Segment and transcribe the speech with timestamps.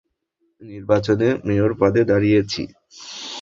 [0.61, 2.61] নির্বাচনে মেয়র পদে দাঁড়িয়েছি।